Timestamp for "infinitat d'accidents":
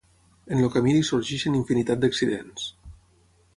1.61-2.67